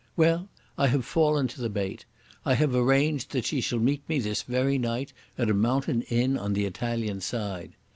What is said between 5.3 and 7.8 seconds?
at a mountain inn on the Italian side.